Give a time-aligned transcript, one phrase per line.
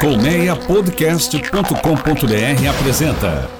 [0.00, 3.50] Colmeiapodcast.com.br apresenta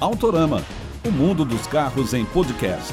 [0.00, 0.64] Autorama,
[1.06, 2.92] o mundo dos carros em podcast.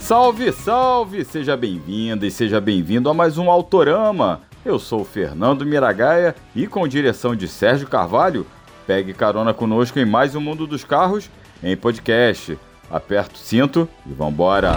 [0.00, 1.24] Salve, salve!
[1.24, 4.40] Seja bem-vinda e seja bem-vindo a mais um Autorama.
[4.64, 8.44] Eu sou o Fernando Miragaia e com direção de Sérgio Carvalho,
[8.84, 11.30] pegue carona conosco em mais um mundo dos carros
[11.62, 12.58] em podcast.
[12.90, 14.74] Aperta o cinto e vambora!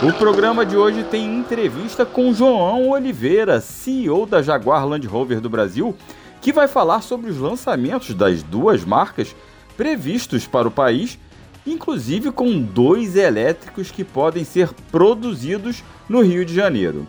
[0.00, 5.50] O programa de hoje tem entrevista com João Oliveira, CEO da Jaguar Land Rover do
[5.50, 5.92] Brasil,
[6.40, 9.34] que vai falar sobre os lançamentos das duas marcas
[9.76, 11.18] previstos para o país,
[11.66, 17.04] inclusive com dois elétricos que podem ser produzidos no Rio de Janeiro.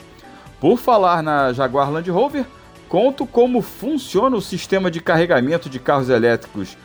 [0.59, 2.43] Por falar na Jaguar Land Rover,
[2.87, 6.75] conto como funciona o sistema de carregamento de carros elétricos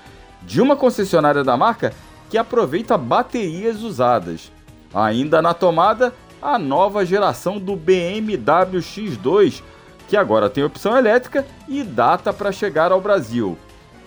[0.43, 1.95] de uma concessionária da marca
[2.29, 4.53] que aproveita baterias usadas.
[4.95, 9.63] Ainda na tomada, a nova geração do BMW X2,
[10.07, 13.59] que agora tem opção elétrica e data para chegar ao Brasil.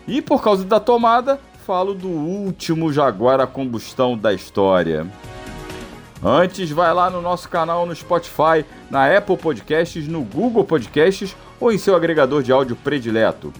[0.08, 5.06] E por causa da tomada, falo do último Jaguar a combustão da história.
[6.24, 11.72] Antes, vai lá no nosso canal no Spotify, na Apple Podcasts, no Google Podcasts ou
[11.72, 13.54] em seu agregador de áudio predileto.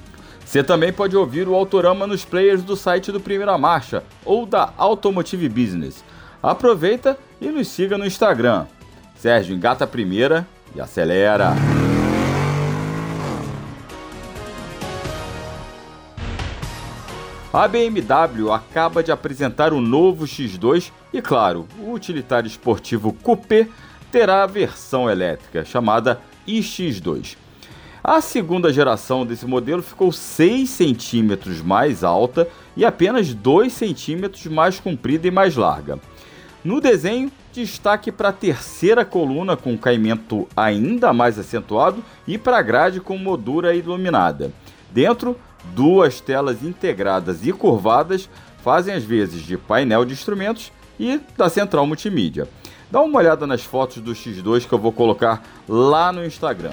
[0.44, 4.74] Você também pode ouvir o Autorama nos players do site do Primeira Marcha ou da
[4.78, 6.04] Automotive Business.
[6.42, 8.68] Aproveita e nos siga no Instagram.
[9.16, 11.54] Sérgio engata a primeira e acelera.
[17.52, 23.68] A BMW acaba de apresentar o novo X2 e, claro, o utilitário esportivo Coupé
[24.12, 27.36] terá a versão elétrica chamada iX2.
[28.04, 34.80] A segunda geração desse modelo ficou 6 centímetros mais alta e apenas 2 centímetros mais
[34.80, 36.00] comprida e mais larga.
[36.66, 42.62] No desenho, destaque para a terceira coluna com caimento ainda mais acentuado e para a
[42.62, 44.52] grade com moldura iluminada.
[44.92, 45.38] Dentro,
[45.76, 48.30] duas telas integradas e curvadas
[48.64, 52.48] fazem as vezes de painel de instrumentos e da central multimídia.
[52.90, 56.72] Dá uma olhada nas fotos do X2 que eu vou colocar lá no Instagram.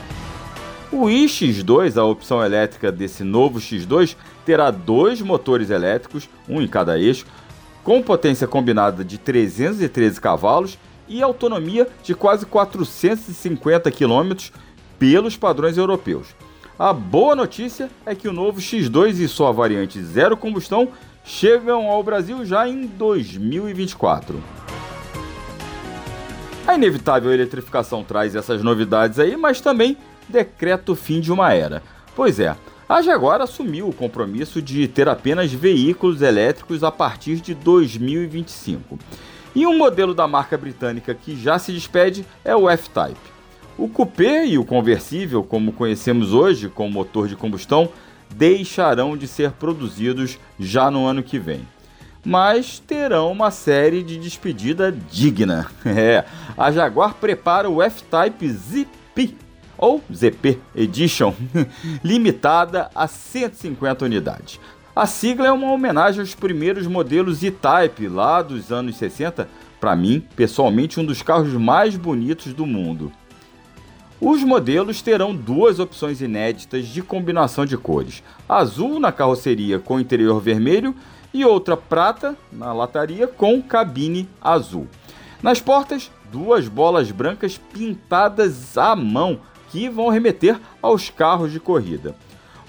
[0.92, 4.16] O iX2, a opção elétrica desse novo X2,
[4.46, 7.26] terá dois motores elétricos, um em cada eixo,
[7.84, 14.50] com potência combinada de 313 cavalos e autonomia de quase 450 km
[14.98, 16.28] pelos padrões europeus.
[16.78, 20.88] A boa notícia é que o novo X2 e sua variante zero combustão
[21.22, 24.42] chegam ao Brasil já em 2024.
[26.66, 29.96] A inevitável eletrificação traz essas novidades aí, mas também
[30.28, 31.82] decreta o fim de uma era.
[32.16, 32.56] Pois é,
[32.88, 38.98] a Jaguar assumiu o compromisso de ter apenas veículos elétricos a partir de 2025.
[39.54, 43.34] E um modelo da marca britânica que já se despede é o F-Type.
[43.78, 47.88] O coupé e o conversível, como conhecemos hoje com motor de combustão,
[48.30, 51.66] deixarão de ser produzidos já no ano que vem.
[52.24, 55.70] Mas terão uma série de despedida digna.
[55.86, 56.24] É,
[56.56, 59.36] a Jaguar prepara o F-Type ZP
[59.84, 61.34] ou ZP Edition,
[62.02, 64.58] limitada a 150 unidades.
[64.96, 69.46] A sigla é uma homenagem aos primeiros modelos E-Type lá dos anos 60,
[69.78, 73.12] para mim, pessoalmente, um dos carros mais bonitos do mundo.
[74.18, 80.40] Os modelos terão duas opções inéditas de combinação de cores: azul na carroceria com interior
[80.40, 80.94] vermelho
[81.34, 84.88] e outra prata na lataria com cabine azul.
[85.42, 89.40] Nas portas, duas bolas brancas pintadas à mão
[89.74, 92.14] que vão remeter aos carros de corrida.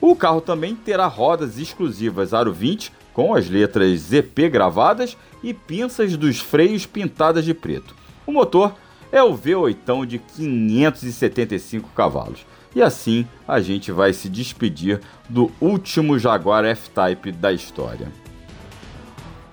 [0.02, 6.18] O carro também terá rodas exclusivas Aro 20 com as letras ZP gravadas e pinças
[6.18, 7.96] dos freios pintadas de preto.
[8.26, 8.74] O motor
[9.12, 12.44] é o V8 de 575 cavalos.
[12.76, 15.00] E assim a gente vai se despedir
[15.30, 18.12] do último Jaguar F-Type da história.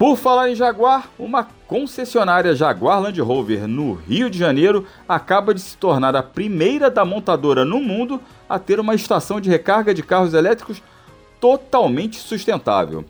[0.03, 5.61] Por falar em Jaguar, uma concessionária Jaguar Land Rover no Rio de Janeiro acaba de
[5.61, 10.03] se tornar a primeira da montadora no mundo a ter uma estação de recarga de
[10.03, 10.83] carros elétricos
[11.41, 13.05] totalmente sustentável.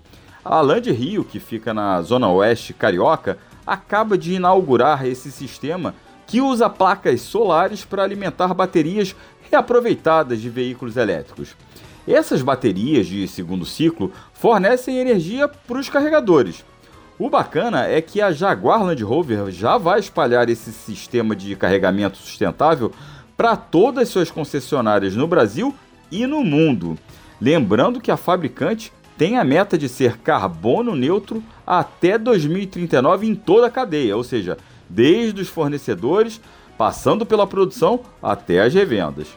[0.44, 5.94] A Land Rio, que fica na zona oeste carioca, acaba de inaugurar esse sistema
[6.26, 9.16] que usa placas solares para alimentar baterias
[9.50, 11.56] reaproveitadas de veículos elétricos.
[12.06, 16.62] Essas baterias de segundo ciclo fornecem energia para os carregadores
[17.18, 22.16] o bacana é que a Jaguar Land Rover já vai espalhar esse sistema de carregamento
[22.16, 22.90] sustentável
[23.36, 25.74] para todas as suas concessionárias no Brasil
[26.10, 26.98] e no mundo.
[27.40, 33.66] Lembrando que a fabricante tem a meta de ser carbono neutro até 2039 em toda
[33.66, 34.56] a cadeia, ou seja,
[34.88, 36.40] desde os fornecedores,
[36.76, 39.28] passando pela produção até as revendas.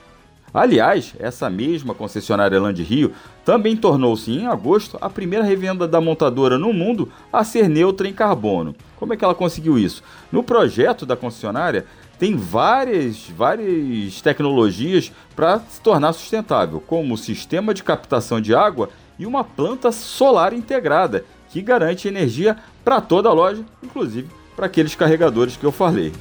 [0.55, 3.11] Aliás, essa mesma concessionária Land Rio
[3.43, 8.13] também tornou-se em agosto a primeira revenda da montadora no mundo a ser neutra em
[8.13, 8.73] carbono.
[8.95, 10.01] Como é que ela conseguiu isso?
[10.31, 11.85] No projeto da concessionária
[12.17, 18.89] tem várias, várias tecnologias para se tornar sustentável, como o sistema de captação de água
[19.19, 24.95] e uma planta solar integrada, que garante energia para toda a loja, inclusive para aqueles
[24.95, 26.13] carregadores que eu falei.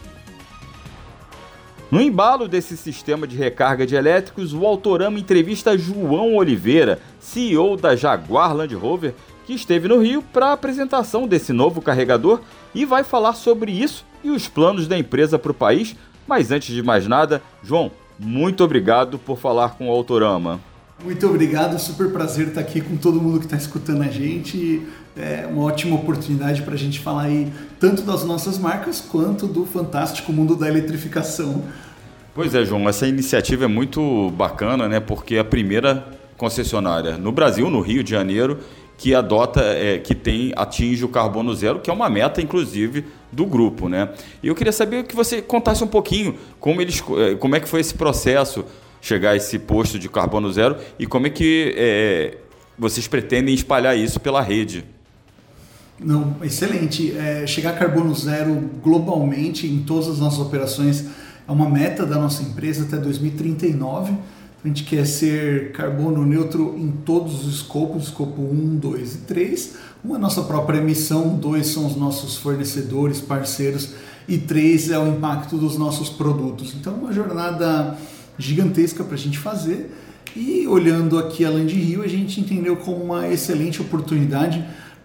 [1.91, 7.95] No embalo desse sistema de recarga de elétricos, o Autorama entrevista João Oliveira, CEO da
[7.95, 9.15] Jaguar Land Rover,
[9.47, 12.41] que esteve no Rio para a apresentação desse novo carregador
[12.75, 15.95] e vai falar sobre isso e os planos da empresa para o país.
[16.27, 20.61] Mas antes de mais nada, João, muito obrigado por falar com o Autorama.
[21.03, 24.83] Muito obrigado, super prazer estar aqui com todo mundo que está escutando a gente.
[25.17, 29.65] É uma ótima oportunidade para a gente falar aí tanto das nossas marcas quanto do
[29.65, 31.63] fantástico mundo da eletrificação.
[32.35, 34.99] Pois é, João, essa iniciativa é muito bacana, né?
[34.99, 36.05] Porque é a primeira
[36.37, 38.59] concessionária no Brasil, no Rio de Janeiro,
[38.99, 43.47] que adota, é, que tem, atinge o carbono zero, que é uma meta, inclusive, do
[43.47, 44.09] grupo, né?
[44.43, 47.69] E eu queria saber que você contasse um pouquinho como eles, é, como é que
[47.69, 48.65] foi esse processo
[49.01, 52.39] chegar a esse posto de carbono zero e como é que é,
[52.77, 54.85] vocês pretendem espalhar isso pela rede.
[55.99, 57.17] Não, excelente.
[57.17, 61.07] É, chegar a carbono zero globalmente em todas as nossas operações
[61.47, 64.15] é uma meta da nossa empresa até 2039
[64.65, 69.75] a gente quer ser carbono neutro em todos os escopos, escopo 1, 2 e 3.
[70.03, 73.91] Um é a nossa própria emissão, dois são os nossos fornecedores, parceiros
[74.27, 76.75] e três é o impacto dos nossos produtos.
[76.75, 77.99] Então, uma jornada
[78.39, 79.95] gigantesca para a gente fazer.
[80.35, 84.65] E olhando aqui a Land Rio, a gente entendeu como uma excelente oportunidade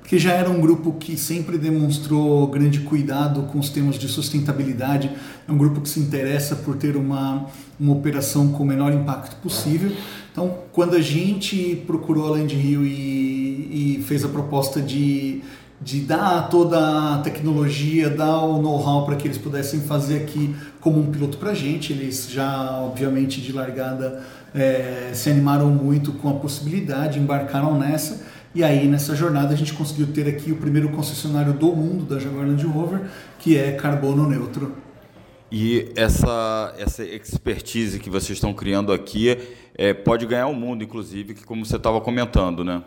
[0.10, 5.12] que já era um grupo que sempre demonstrou grande cuidado com os temas de sustentabilidade,
[5.48, 7.46] é um grupo que se interessa por ter uma,
[7.80, 9.92] uma operação com o menor impacto possível.
[10.32, 15.44] Então, quando a gente procurou a Land Rio e, e fez a proposta de,
[15.80, 21.00] de dar toda a tecnologia, dar o know-how para que eles pudessem fazer aqui como
[21.00, 24.24] um piloto para a gente, eles já, obviamente, de largada
[24.56, 29.74] é, se animaram muito com a possibilidade, embarcaram nessa e aí nessa jornada a gente
[29.74, 33.02] conseguiu ter aqui o primeiro concessionário do mundo da Jaguar Land Rover,
[33.38, 34.76] que é carbono neutro.
[35.52, 39.38] E essa, essa expertise que vocês estão criando aqui
[39.76, 42.84] é, pode ganhar o mundo, inclusive, que como você estava comentando, né?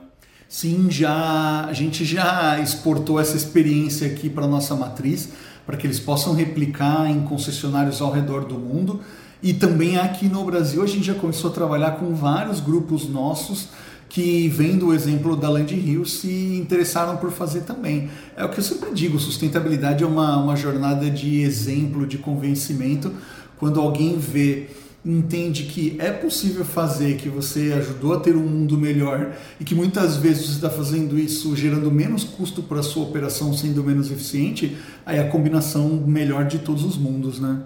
[0.48, 5.30] Sim, já a gente já exportou essa experiência aqui para nossa matriz,
[5.64, 9.00] para que eles possam replicar em concessionários ao redor do mundo.
[9.42, 13.70] E também aqui no Brasil a gente já começou a trabalhar com vários grupos nossos
[14.12, 18.10] que, vendo o exemplo da Land Rio, se interessaram por fazer também.
[18.36, 23.10] É o que eu sempre digo: sustentabilidade é uma, uma jornada de exemplo, de convencimento.
[23.58, 24.68] Quando alguém vê
[25.04, 29.74] entende que é possível fazer, que você ajudou a ter um mundo melhor e que
[29.74, 34.12] muitas vezes você está fazendo isso gerando menos custo para a sua operação, sendo menos
[34.12, 37.62] eficiente, aí é a combinação melhor de todos os mundos, né?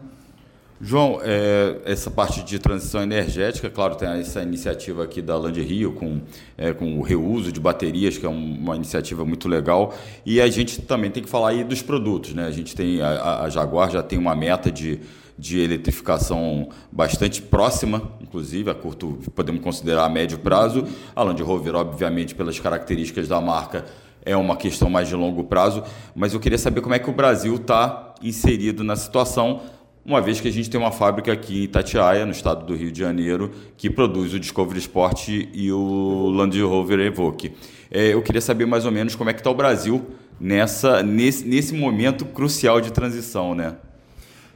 [0.78, 5.93] João, é, essa parte de transição energética, claro, tem essa iniciativa aqui da Land Rio
[5.93, 6.20] com,
[6.56, 9.94] é, com o reuso de baterias, que é um, uma iniciativa muito legal.
[10.25, 12.46] E a gente também tem que falar aí dos produtos, né?
[12.46, 15.00] A gente tem, a, a Jaguar já tem uma meta de,
[15.38, 20.84] de eletrificação bastante próxima, inclusive a curto, podemos considerar a médio prazo.
[21.15, 23.86] A Land Rover, obviamente, pelas características da marca,
[24.27, 25.84] é uma questão mais de longo prazo,
[26.15, 29.62] mas eu queria saber como é que o Brasil está inserido na situação
[30.06, 32.93] uma vez que a gente tem uma fábrica aqui em Itatiaia, no estado do Rio
[32.93, 37.53] de Janeiro, que produz o Discovery Sport e o Land Rover Evoque.
[37.91, 40.06] É, eu queria saber mais ou menos como é que está o Brasil
[40.41, 43.75] nessa, nesse, nesse momento crucial de transição, né?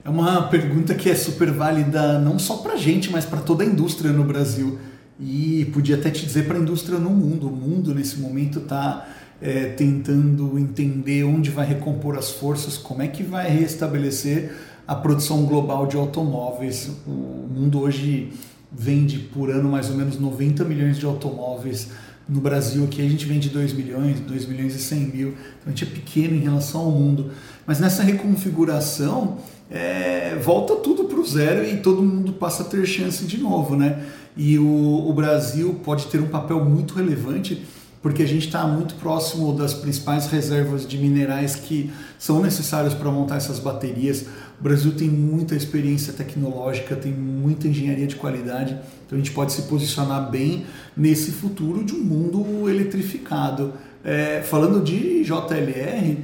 [0.05, 3.65] É uma pergunta que é super válida não só para a gente, mas para toda
[3.65, 4.79] a indústria no Brasil.
[5.19, 7.49] E podia até te dizer para a indústria no mundo.
[7.49, 9.07] O mundo, nesse momento, está
[9.43, 14.53] é, tentando entender onde vai recompor as forças, como é que vai restabelecer
[14.91, 16.91] a produção global de automóveis.
[17.07, 18.33] O mundo hoje
[18.73, 21.91] vende por ano mais ou menos 90 milhões de automóveis.
[22.29, 25.69] No Brasil aqui a gente vende 2 milhões, 2 milhões e 100 mil, então a
[25.71, 27.31] gente é pequeno em relação ao mundo.
[27.65, 29.39] Mas nessa reconfiguração
[29.71, 33.77] é, volta tudo para o zero e todo mundo passa a ter chance de novo,
[33.77, 34.05] né?
[34.37, 37.65] E o, o Brasil pode ter um papel muito relevante
[38.03, 43.11] porque a gente está muito próximo das principais reservas de minerais que são necessários para
[43.11, 44.27] montar essas baterias.
[44.59, 48.77] O Brasil tem muita experiência tecnológica, tem muita engenharia de qualidade,
[49.07, 50.65] então a gente pode se posicionar bem
[50.97, 53.75] nesse futuro de um mundo eletrificado.
[54.03, 56.17] É, falando de JLR,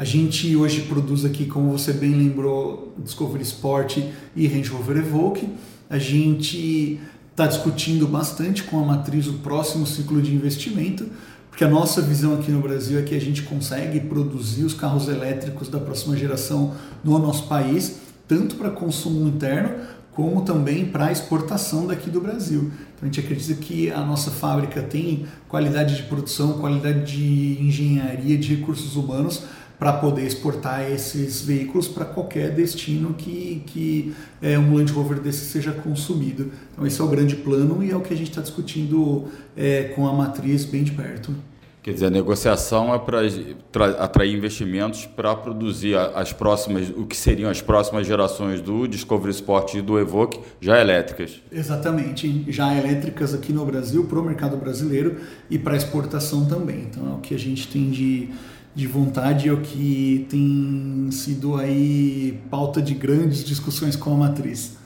[0.00, 3.98] A gente hoje produz aqui, como você bem lembrou, Discovery Sport
[4.34, 5.46] e Range Rover Evoque.
[5.90, 6.98] A gente
[7.40, 11.06] está discutindo bastante com a matriz o próximo ciclo de investimento,
[11.48, 15.08] porque a nossa visão aqui no Brasil é que a gente consegue produzir os carros
[15.08, 17.96] elétricos da próxima geração no nosso país,
[18.28, 19.70] tanto para consumo interno
[20.12, 22.70] como também para exportação daqui do Brasil.
[22.94, 28.36] Então a gente acredita que a nossa fábrica tem qualidade de produção, qualidade de engenharia,
[28.36, 29.44] de recursos humanos
[29.80, 35.46] para poder exportar esses veículos para qualquer destino que, que é, um Land Rover desse
[35.46, 36.52] seja consumido.
[36.70, 39.24] Então esse é o grande plano e é o que a gente está discutindo
[39.56, 41.34] é, com a matriz bem de perto.
[41.82, 47.50] Quer dizer, a negociação é para atrair investimentos para produzir as próximas, o que seriam
[47.50, 51.40] as próximas gerações do Discovery Sport e do Evoque já elétricas.
[51.50, 55.16] Exatamente, já elétricas aqui no Brasil, para o mercado brasileiro
[55.48, 56.80] e para exportação também.
[56.90, 58.28] Então é o que a gente tem de,
[58.74, 64.78] de vontade, é o que tem sido aí pauta de grandes discussões com a matriz.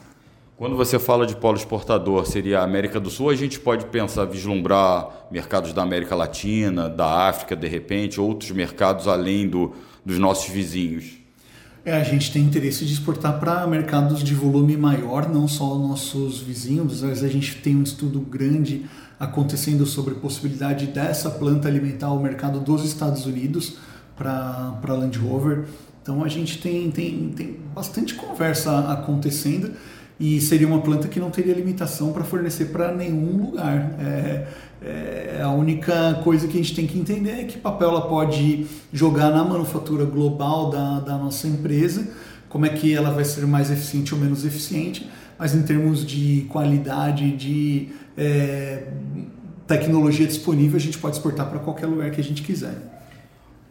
[0.56, 4.24] Quando você fala de polo exportador, seria a América do Sul, a gente pode pensar,
[4.24, 9.72] vislumbrar mercados da América Latina, da África, de repente, outros mercados além do,
[10.06, 11.18] dos nossos vizinhos?
[11.84, 16.40] É, a gente tem interesse de exportar para mercados de volume maior, não só nossos
[16.40, 18.86] vizinhos, mas a gente tem um estudo grande
[19.18, 23.76] acontecendo sobre a possibilidade dessa planta alimentar o mercado dos Estados Unidos
[24.16, 25.64] para Land Rover.
[26.02, 29.72] Então a gente tem, tem, tem bastante conversa acontecendo
[30.18, 33.96] e seria uma planta que não teria limitação para fornecer para nenhum lugar.
[33.98, 34.46] É,
[34.82, 38.66] é, a única coisa que a gente tem que entender é que papel ela pode
[38.92, 42.06] jogar na manufatura global da, da nossa empresa,
[42.48, 46.46] como é que ela vai ser mais eficiente ou menos eficiente, mas em termos de
[46.48, 48.84] qualidade, de é,
[49.66, 52.76] tecnologia disponível, a gente pode exportar para qualquer lugar que a gente quiser.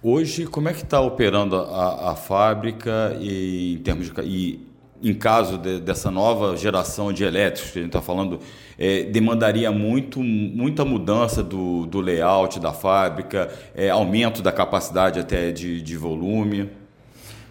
[0.02, 4.68] Hoje, como é que está operando a, a, fábrica e, em termos de, e
[5.02, 8.40] em caso de, dessa nova geração de elétricos que a gente está falando,
[8.78, 15.52] é, demandaria muito, muita mudança do, do layout da fábrica, é, aumento da capacidade até
[15.52, 16.70] de, de volume?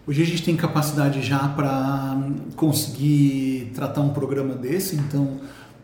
[0.07, 2.19] Hoje a gente tem capacidade já para
[2.57, 5.41] conseguir tratar um programa desse, então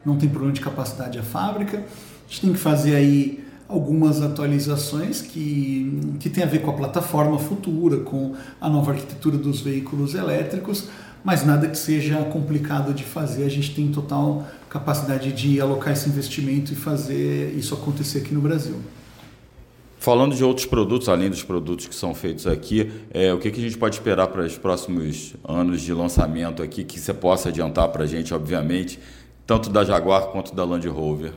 [0.09, 1.79] não tem problema de capacidade a fábrica.
[1.79, 6.75] A gente tem que fazer aí algumas atualizações que, que tem a ver com a
[6.75, 10.89] plataforma futura, com a nova arquitetura dos veículos elétricos,
[11.23, 13.45] mas nada que seja complicado de fazer.
[13.45, 18.41] A gente tem total capacidade de alocar esse investimento e fazer isso acontecer aqui no
[18.41, 18.77] Brasil.
[19.99, 23.59] Falando de outros produtos, além dos produtos que são feitos aqui, é, o que, que
[23.59, 27.89] a gente pode esperar para os próximos anos de lançamento aqui, que você possa adiantar
[27.89, 29.01] para a gente, obviamente,
[29.49, 31.33] tanto da Jaguar quanto da Land Rover?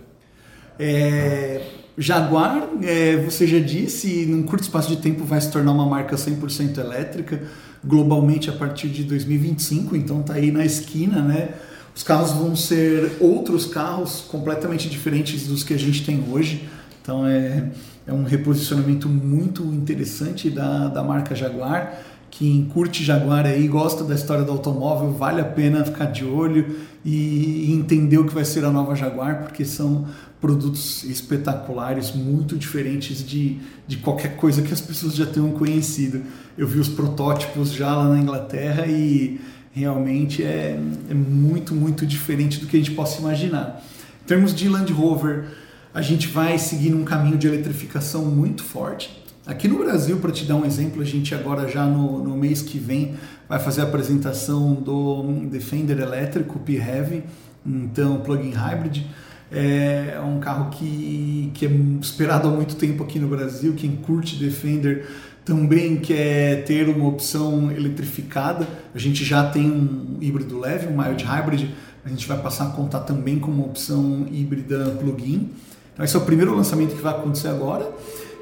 [0.77, 1.61] É,
[1.97, 6.17] Jaguar, é, você já disse, num curto espaço de tempo vai se tornar uma marca
[6.17, 7.41] 100% elétrica
[7.81, 11.53] globalmente a partir de 2025, então está aí na esquina, né?
[11.95, 16.67] Os carros vão ser outros carros completamente diferentes dos que a gente tem hoje,
[17.01, 17.71] então é,
[18.05, 21.97] é um reposicionamento muito interessante da, da marca Jaguar.
[22.31, 26.77] Quem curte Jaguar aí, gosta da história do automóvel, vale a pena ficar de olho
[27.03, 30.07] e entender o que vai ser a nova Jaguar, porque são
[30.39, 36.21] produtos espetaculares, muito diferentes de, de qualquer coisa que as pessoas já tenham conhecido.
[36.57, 39.39] Eu vi os protótipos já lá na Inglaterra e
[39.73, 43.83] realmente é, é muito, muito diferente do que a gente possa imaginar.
[44.23, 45.49] Em termos de Land Rover,
[45.93, 49.20] a gente vai seguir um caminho de eletrificação muito forte.
[49.45, 52.61] Aqui no Brasil, para te dar um exemplo, a gente agora já no, no mês
[52.61, 53.15] que vem
[53.49, 57.23] vai fazer a apresentação do Defender elétrico P-Heavy,
[57.65, 59.07] então plug-in hybrid.
[59.51, 61.69] É um carro que, que é
[61.99, 63.73] esperado há muito tempo aqui no Brasil.
[63.75, 65.07] Quem curte Defender
[65.43, 68.67] também quer ter uma opção eletrificada.
[68.93, 71.69] A gente já tem um híbrido leve, um mild hybrid.
[72.05, 75.49] A gente vai passar a contar também com uma opção híbrida plug-in.
[75.93, 77.91] Então, esse é o primeiro lançamento que vai acontecer agora.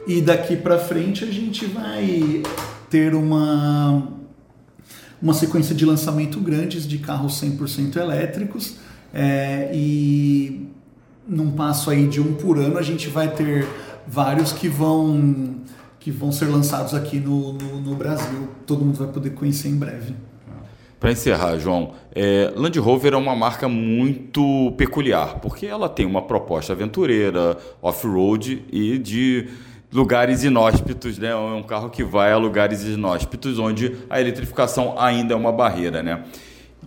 [0.10, 2.42] E daqui para frente a gente vai
[2.90, 4.08] ter uma,
[5.22, 8.78] uma sequência de lançamento grandes de carros 100% elétricos.
[9.14, 10.68] É, e
[11.28, 13.68] num passo aí de um por ano, a gente vai ter
[14.08, 15.58] vários que vão
[16.00, 18.48] que vão ser lançados aqui no, no, no Brasil.
[18.66, 20.16] Todo mundo vai poder conhecer em breve.
[21.00, 26.24] Para encerrar, João, é, Land Rover é uma marca muito peculiar, porque ela tem uma
[26.24, 29.48] proposta aventureira, off-road e de
[29.92, 31.30] lugares inóspitos, né?
[31.30, 36.04] É um carro que vai a lugares inóspitos onde a eletrificação ainda é uma barreira,
[36.04, 36.24] né?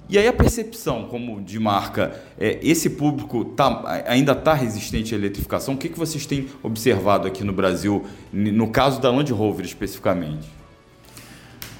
[0.08, 5.18] E aí a percepção como de marca, é, esse público tá, ainda está resistente à
[5.18, 5.74] eletrificação?
[5.74, 10.48] O que, que vocês têm observado aqui no Brasil, no caso da Land Rover especificamente?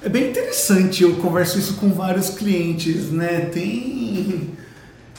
[0.01, 3.41] É bem interessante, eu converso isso com vários clientes, né?
[3.53, 4.49] Tem.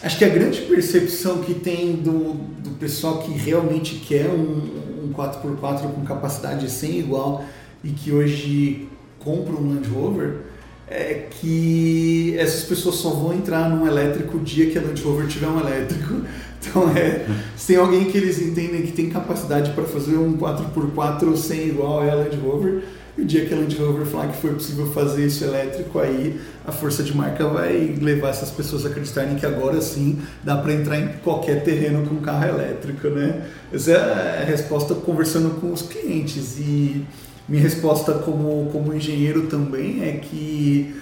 [0.03, 5.93] Acho que a grande percepção que tem do, do pessoal que realmente quer um, 4x4
[5.95, 7.45] com capacidade sem igual
[7.83, 10.41] e que hoje compra um Land Rover
[10.87, 15.27] é que essas pessoas só vão entrar num elétrico o dia que a Land Rover
[15.27, 16.23] tiver um elétrico.
[16.67, 21.37] Então é, se tem alguém que eles entendem que tem capacidade para fazer um 4x4
[21.37, 22.85] sem igual é a Land Rover,
[23.17, 26.73] o dia que a Land Rover falar que foi possível fazer isso elétrico, aí a
[26.73, 30.99] força de marca vai levar essas pessoas a acreditarem que agora sim dá para entrar
[30.99, 33.47] em qualquer terreno com carro elétrico, né?
[33.73, 37.05] Essa é a resposta conversando com os clientes e
[37.49, 40.95] minha resposta como, como engenheiro também é que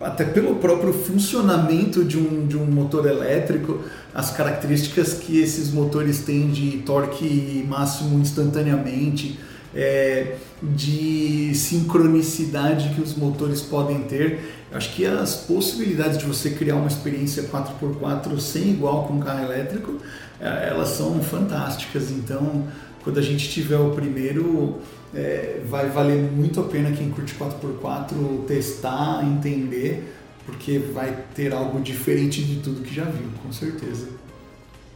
[0.00, 3.80] até pelo próprio funcionamento de um, de um motor elétrico,
[4.14, 9.38] as características que esses motores têm de torque máximo instantaneamente,
[9.74, 14.40] é, de sincronicidade que os motores podem ter.
[14.72, 19.44] Acho que as possibilidades de você criar uma experiência 4x4 sem igual com um carro
[19.44, 19.96] elétrico,
[20.40, 22.10] é, elas são fantásticas.
[22.10, 22.66] Então,
[23.02, 24.78] quando a gente tiver o primeiro,
[25.14, 30.14] é, vai valer muito a pena quem curte 4x4 testar, entender,
[30.46, 34.19] porque vai ter algo diferente de tudo que já viu, com certeza.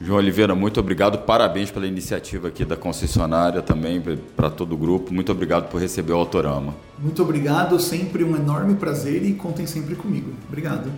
[0.01, 4.03] João Oliveira, muito obrigado, parabéns pela iniciativa aqui da concessionária também,
[4.37, 5.15] para todo o grupo.
[5.15, 6.75] Muito obrigado por receber o Autorama.
[6.99, 10.33] Muito obrigado, sempre um enorme prazer e contem sempre comigo.
[10.49, 10.91] Obrigado.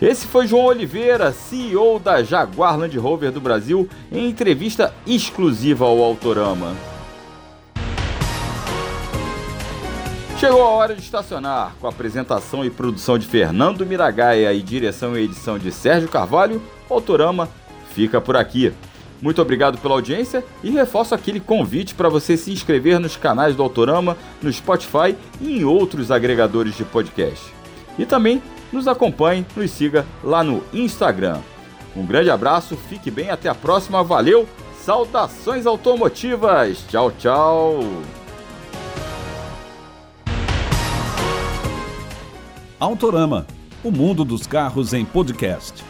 [0.00, 6.00] Esse foi João Oliveira, CEO da Jaguar Land Rover do Brasil, em entrevista exclusiva ao
[6.00, 6.74] Autorama.
[10.38, 15.18] Chegou a hora de estacionar, com a apresentação e produção de Fernando Miragaia e direção
[15.18, 17.46] e edição de Sérgio Carvalho, Autorama
[17.94, 18.72] fica por aqui.
[19.22, 23.62] Muito obrigado pela audiência e reforço aquele convite para você se inscrever nos canais do
[23.62, 27.52] Autorama, no Spotify e em outros agregadores de podcast.
[27.98, 28.42] E também
[28.72, 31.38] nos acompanhe, nos siga lá no Instagram.
[31.94, 34.48] Um grande abraço, fique bem, até a próxima, valeu,
[34.80, 37.80] saudações automotivas, tchau, tchau.
[42.78, 43.46] Autorama,
[43.84, 45.89] o mundo dos carros em podcast.